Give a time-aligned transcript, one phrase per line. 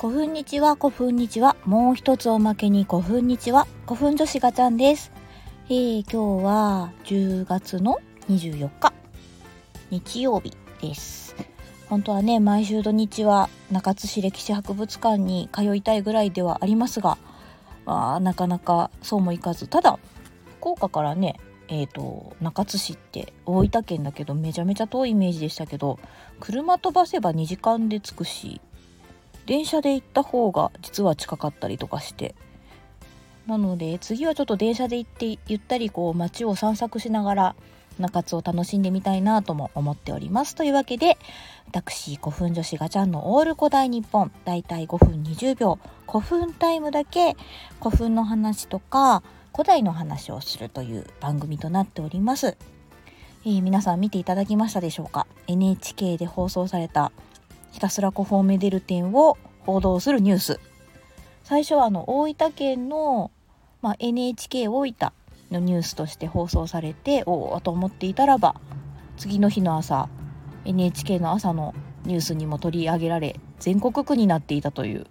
[0.00, 5.12] 古墳日は古墳日はもう一つおまけに古墳日は古墳女子ガチャンです、
[5.68, 7.98] えー、今日は10月の
[8.30, 8.94] 24日
[9.90, 11.36] 日曜日です。
[11.90, 17.18] 本当はね毎週土日は中津市歴史博物館に通いたいぐらいではありますが
[17.84, 19.68] あなかなかそうもいかず。
[19.68, 19.98] ただ
[20.60, 21.38] 福岡からね
[21.68, 26.00] えーと、中津市って大分県だけどめちゃめちゃ遠いイメージでしたけど
[26.40, 28.62] 車飛ばせば2時間で着くし
[29.50, 32.36] 電車で行った方が実は近かったりとかして。
[33.48, 37.56] なので次はちょっと電車で行ってゆったりこう街を散策しながら
[37.98, 40.54] 中津を楽しんでみたいなとも思っております。
[40.54, 41.18] というわけで
[41.66, 45.80] 私古墳女子ガチャンのオール古代日本だいたい5分20秒。
[46.06, 47.36] 古墳タイムだけ
[47.82, 52.56] 古墳の話とか古代の話をするという番組となっております、
[53.44, 57.10] えー、皆さん見ていただきましたでしょうか？NHK で放送された
[57.70, 59.36] ひたすら古墳をめでる展を
[59.66, 60.60] 報道するニュース。
[61.42, 63.30] 最初はあの大分県の、
[63.82, 65.12] まあ、NHK 大分
[65.50, 68.54] のニュースとして放送されておおと思っていたらば
[69.16, 70.08] 次の日の朝
[70.64, 75.06] NHK の朝のニュースにも取り上げられ全国区になっていたという。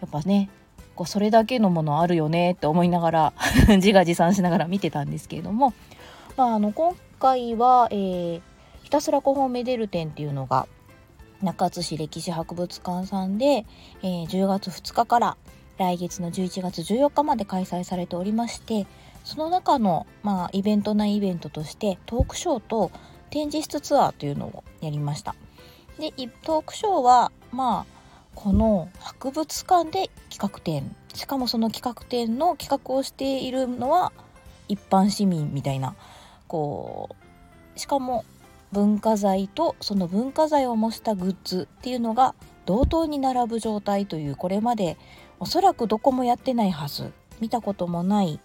[0.00, 0.50] やっぱね
[0.94, 3.32] こうそれだけのものあるよねって思いながら
[3.76, 5.72] 自画自賛しながら見てたんですけれども、
[6.36, 8.40] まあ、あの今回は、えー、
[8.82, 10.68] ひたすら古墳めでる展っていうのが
[11.42, 13.66] 中津市歴史博物館さんで、
[14.02, 15.36] えー、10月2日から
[15.78, 18.86] 来月の11月14日まで開催されておりまして
[19.24, 22.90] その中の、まあ、イベント内イベントとしてトークショーと
[23.30, 25.34] 展示室ツアーというのをやりました。
[25.98, 27.94] でトークショーはまあ
[28.34, 34.12] この博物館で企画展しかもその企画展の企画をしているのは
[34.68, 35.94] 一般市民みたいな
[36.48, 37.10] こ
[37.76, 38.24] うしかも
[38.74, 42.34] 文化財とその文化財を模したグッズっていうのが
[42.66, 44.98] 同等に並ぶ状態というこれまで
[45.38, 48.40] おそらくどこもやってないはず見たこともない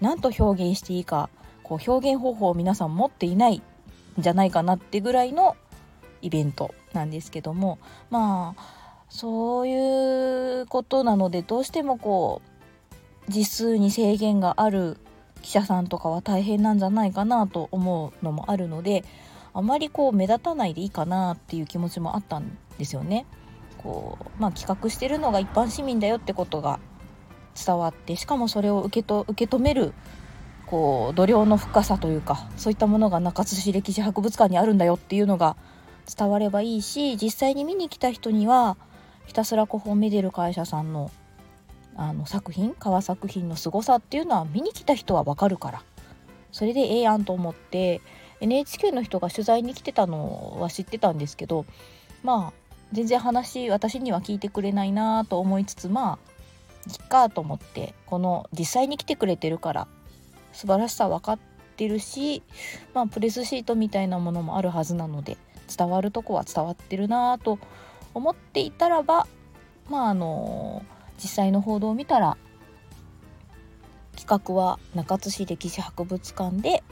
[0.00, 1.30] 何と表現していいか
[1.62, 3.62] こう表現方法を皆さん持っていないん
[4.18, 5.56] じゃないかなってぐらいの
[6.20, 7.78] イベントなんですけども
[8.10, 12.42] まあそういうことなのでどうしてもこ
[13.28, 14.98] う実数に制限がある
[15.42, 19.04] 記者さんとかは大変なんじゃないかなと思うのもあるので
[19.52, 23.26] あまりこう目立たないでいいかなっていう気持ちもあったんですよね。
[23.78, 26.80] こうまあ、企画してるのが一般市民だよってことが
[27.54, 29.94] 伝わってしかもそれを受けと受け止める
[30.66, 35.56] こう度量の深さというかそういったものが中津市歴史博物館にあるんだよっていうのが
[36.14, 38.76] 伝わればいいし実際に見に来た人には
[39.26, 41.10] ひたすら古墳をめでる会社さんの
[41.96, 45.82] あの作品革作品の凄さっていうのは見に来た人はわかるから
[46.52, 48.00] それでええやんと思って
[48.40, 51.66] NHK の人が取材に来てたのは知ってたんですけど
[52.22, 56.18] まあ全然話私には聞いてくれないなと思いつつまあ
[56.88, 59.88] いっかと思ってこの実際に来てくれてるから
[60.52, 61.38] 素晴らしさ分かっ
[61.76, 62.42] てるし、
[62.94, 65.36] まあ、プレスシートみたいなものもあるはずなので
[65.76, 67.58] 伝わるとこは伝わってるなと
[68.14, 69.26] 思っていたらば
[69.88, 70.84] まああの
[71.22, 72.36] 実際の報道を見たら
[74.16, 76.82] 企画は中津市歴史博物館で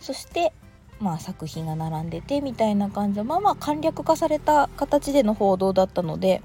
[0.00, 0.52] そして
[1.00, 6.42] まあ、作品が並んでてみたいな感じでまあまあ簡略化された形での報道だったので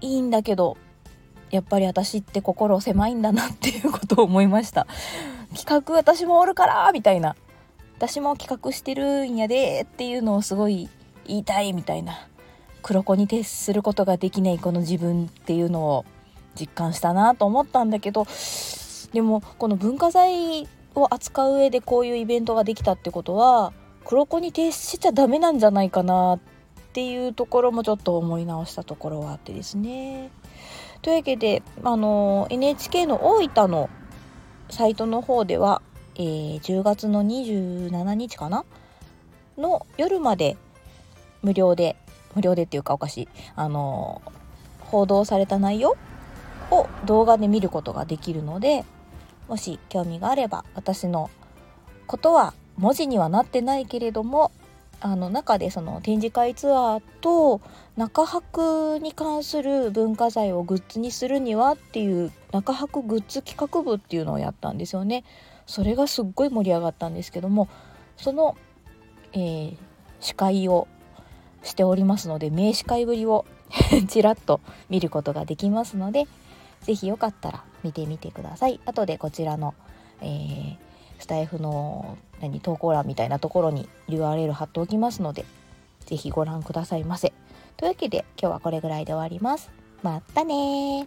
[0.00, 0.76] いいんだけど
[1.50, 4.86] やっぱり私って心狭いんだなっていうことを思いました。
[5.56, 7.34] 企画私もおるからみたいな。
[7.96, 10.88] 私も企画してるんやでっていうのをすごい
[11.26, 12.28] 言いたいみたいな。
[12.82, 16.04] 黒子に徹することができないこの自分っていうのを
[16.58, 18.26] 実感したなと思ったんだけど
[19.12, 23.72] でもこの文化財を扱う上でこういうイベントができたってことは
[24.04, 26.40] 黒子に徹しちゃダメなんじゃないかなっ
[26.92, 30.30] ていうところもちょっと思い直したところはあってですね。
[31.02, 33.88] というわけであの NHK の大分の
[34.68, 35.82] サイトの方では、
[36.16, 38.64] えー、10月の27日かな？
[39.56, 40.56] の夜まで
[41.42, 41.96] 無料で
[42.34, 44.22] 無料でっていうかおかしいあの
[44.80, 45.96] 報道された内容
[46.70, 48.84] を動画で見ることができるので
[49.50, 51.28] もし興味があれば私の
[52.06, 54.52] ことは文字にはなってないけれども
[55.00, 57.60] あの中でその展示会ツアーと
[57.96, 65.24] 中泊に関する文化財をグッズにするにはっていう中泊グッズ企画部っていうのをやったんですよね。
[65.66, 67.68] それがすっごい盛り上がったんですけども
[68.16, 68.56] その、
[69.32, 69.76] えー、
[70.20, 70.86] 司会を
[71.64, 73.46] しておりますので名司会ぶりを
[74.08, 76.26] ちらっと見ることができますので
[76.82, 78.80] 是非よかったら見てみてください。
[78.84, 79.74] 後でこちらの、
[80.20, 80.76] えー、
[81.18, 85.44] スタイフの何投稿欄みたいなところに URL 貼っておきますので
[86.06, 87.32] 是非ご覧くださいませ。
[87.76, 89.70] というわけで今日はこれぐらいで終わります。
[90.02, 91.06] またね